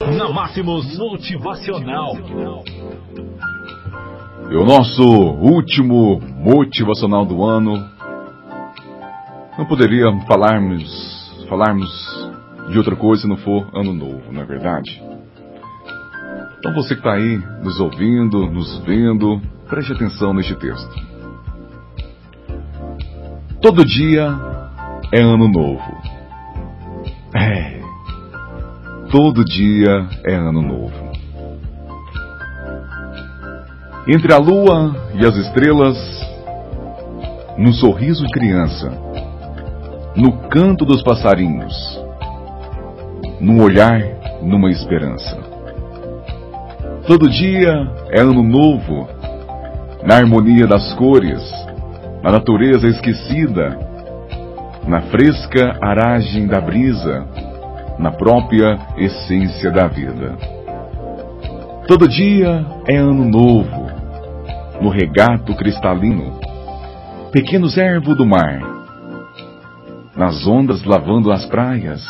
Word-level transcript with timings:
Na 0.00 0.32
Máximos 0.32 0.96
Motivacional. 0.96 2.12
E 4.48 4.54
o 4.54 4.64
nosso 4.64 5.02
último 5.02 6.20
motivacional 6.20 7.26
do 7.26 7.44
ano. 7.44 7.84
Não 9.58 9.66
poderia 9.66 10.06
falarmos, 10.28 11.46
falarmos 11.48 11.90
de 12.70 12.78
outra 12.78 12.94
coisa 12.94 13.22
se 13.22 13.28
não 13.28 13.36
for 13.38 13.68
ano 13.74 13.92
novo, 13.92 14.32
não 14.32 14.40
é 14.40 14.44
verdade? 14.44 15.02
Então 16.60 16.72
você 16.74 16.94
que 16.94 17.00
está 17.00 17.14
aí 17.14 17.36
nos 17.64 17.80
ouvindo, 17.80 18.46
nos 18.46 18.78
vendo, 18.84 19.42
preste 19.68 19.92
atenção 19.92 20.32
neste 20.32 20.54
texto. 20.54 20.94
Todo 23.60 23.84
dia 23.84 24.32
é 25.12 25.20
ano 25.20 25.48
novo. 25.48 26.17
Todo 29.10 29.42
dia 29.42 30.06
é 30.22 30.34
ano 30.34 30.60
novo. 30.60 30.92
Entre 34.06 34.34
a 34.34 34.36
lua 34.36 34.94
e 35.14 35.24
as 35.24 35.34
estrelas, 35.34 35.96
no 37.56 37.72
sorriso 37.72 38.26
de 38.26 38.30
criança, 38.30 38.92
no 40.14 40.32
canto 40.50 40.84
dos 40.84 41.02
passarinhos, 41.02 41.74
no 43.40 43.62
olhar, 43.62 43.98
numa 44.42 44.70
esperança. 44.70 45.38
Todo 47.06 47.30
dia 47.30 47.90
é 48.10 48.20
ano 48.20 48.42
novo, 48.42 49.08
na 50.04 50.16
harmonia 50.16 50.66
das 50.66 50.92
cores, 50.96 51.42
na 52.22 52.30
natureza 52.30 52.86
esquecida, 52.86 53.78
na 54.86 55.00
fresca 55.00 55.78
aragem 55.80 56.46
da 56.46 56.60
brisa, 56.60 57.26
na 57.98 58.12
própria 58.12 58.78
essência 58.96 59.70
da 59.70 59.88
vida. 59.88 60.36
Todo 61.86 62.06
dia 62.06 62.66
é 62.86 62.96
ano 62.96 63.24
novo, 63.24 63.88
no 64.80 64.90
regato 64.90 65.54
cristalino, 65.54 66.38
pequeno 67.32 67.68
servo 67.68 68.14
do 68.14 68.26
mar, 68.26 68.60
nas 70.14 70.46
ondas 70.46 70.84
lavando 70.84 71.32
as 71.32 71.46
praias, 71.46 72.02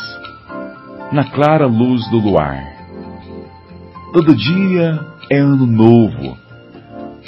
na 1.11 1.23
clara 1.31 1.65
luz 1.65 2.07
do 2.09 2.17
luar. 2.17 2.61
Todo 4.13 4.35
dia 4.35 4.99
é 5.31 5.37
ano 5.39 5.65
novo, 5.65 6.37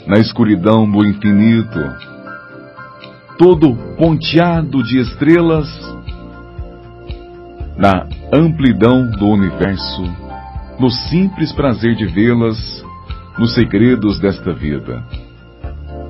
na 0.05 0.19
escuridão 0.19 0.89
do 0.89 1.05
infinito, 1.05 1.79
todo 3.37 3.75
ponteado 3.97 4.83
de 4.83 4.99
estrelas, 4.99 5.67
na 7.77 8.05
amplidão 8.33 9.09
do 9.11 9.27
universo, 9.27 10.03
no 10.79 10.89
simples 10.89 11.51
prazer 11.51 11.95
de 11.95 12.05
vê-las, 12.05 12.83
nos 13.37 13.53
segredos 13.53 14.19
desta 14.19 14.53
vida, 14.53 15.03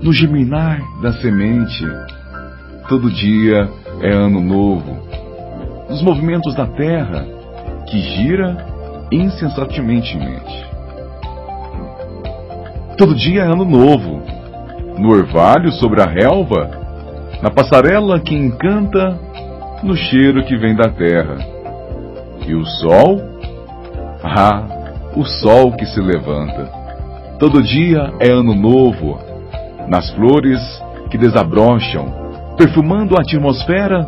no 0.01 0.13
germinar 0.13 0.79
da 1.01 1.13
semente, 1.13 1.83
todo 2.87 3.09
dia 3.09 3.67
é 4.01 4.11
ano 4.13 4.39
novo, 4.39 4.99
nos 5.89 6.01
movimentos 6.03 6.53
da 6.55 6.67
terra, 6.67 7.25
que 7.89 7.99
gira 7.99 8.55
insensatamente. 9.11 10.17
Todo 12.97 13.15
dia 13.15 13.41
é 13.41 13.45
ano 13.45 13.65
novo, 13.65 14.21
no 14.99 15.09
orvalho 15.09 15.71
sobre 15.71 16.01
a 16.01 16.05
relva, 16.05 16.69
na 17.41 17.49
passarela 17.49 18.19
que 18.19 18.35
encanta, 18.35 19.19
no 19.81 19.95
cheiro 19.95 20.43
que 20.45 20.55
vem 20.55 20.75
da 20.75 20.89
terra. 20.89 21.60
E 22.51 22.53
o 22.53 22.65
sol? 22.65 23.21
Ah, 24.21 24.67
o 25.15 25.23
sol 25.23 25.71
que 25.71 25.85
se 25.85 26.01
levanta. 26.01 26.69
Todo 27.39 27.63
dia 27.63 28.13
é 28.19 28.29
ano 28.29 28.53
novo, 28.53 29.17
nas 29.87 30.09
flores 30.11 30.59
que 31.09 31.17
desabrocham, 31.17 32.13
perfumando 32.57 33.15
a 33.15 33.21
atmosfera, 33.21 34.05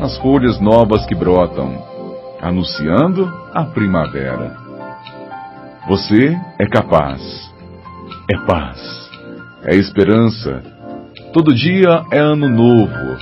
nas 0.00 0.16
folhas 0.16 0.58
novas 0.62 1.04
que 1.04 1.14
brotam, 1.14 1.76
anunciando 2.40 3.30
a 3.52 3.64
primavera. 3.64 4.56
Você 5.86 6.40
é 6.58 6.66
capaz, 6.66 7.20
é 8.32 8.38
paz, 8.46 8.80
é 9.66 9.76
esperança, 9.76 10.62
Todo 11.34 11.52
dia 11.52 12.02
é 12.12 12.18
ano 12.18 12.48
novo, 12.48 13.18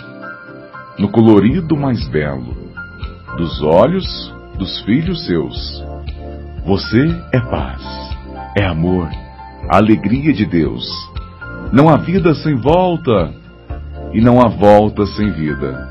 no 0.99 1.09
colorido 1.09 1.75
mais 1.75 2.07
belo, 2.09 2.55
dos 3.39 3.63
olhos 3.63 4.33
dos 4.59 4.81
filhos 4.83 5.27
seus. 5.27 5.85
Você 6.65 7.15
é 7.33 7.41
paz, 7.41 7.83
é 8.57 8.65
amor, 8.65 9.09
a 9.69 9.77
alegria 9.77 10.33
de 10.33 10.47
Deus. 10.47 10.87
Não 11.73 11.89
há 11.89 11.97
vida 11.97 12.35
sem 12.35 12.57
volta 12.57 13.33
e 14.13 14.21
não 14.21 14.41
há 14.41 14.49
volta 14.49 15.07
sem 15.07 15.31
vida. 15.33 15.89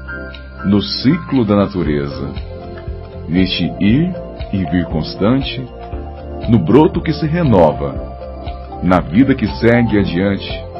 No 0.65 0.81
ciclo 0.81 1.43
da 1.43 1.55
natureza, 1.55 2.33
neste 3.27 3.63
ir 3.79 4.13
e 4.53 4.63
vir 4.65 4.85
constante, 4.85 5.61
no 6.49 6.59
broto 6.59 7.01
que 7.01 7.13
se 7.13 7.25
renova, 7.25 8.79
na 8.83 8.99
vida 8.99 9.33
que 9.33 9.47
segue 9.57 9.97
adiante 9.99 10.71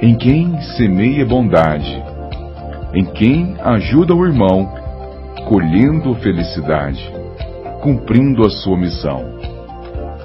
em 0.00 0.14
quem 0.14 0.60
semeia 0.76 1.24
bondade, 1.24 2.02
em 2.92 3.04
quem 3.04 3.56
ajuda 3.60 4.14
o 4.14 4.26
irmão, 4.26 4.74
colhendo 5.46 6.12
felicidade, 6.16 7.08
cumprindo 7.80 8.44
a 8.44 8.50
sua 8.50 8.76
missão. 8.76 9.24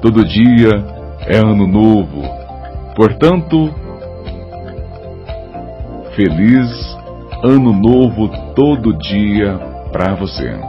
Todo 0.02 0.26
dia 0.26 0.84
é 1.28 1.38
ano 1.38 1.68
novo, 1.68 2.24
portanto, 2.96 3.72
feliz 6.16 6.68
ano 7.44 7.72
novo 7.72 8.30
todo 8.56 8.98
dia 8.98 9.58
para 9.92 10.16
você. 10.16 10.60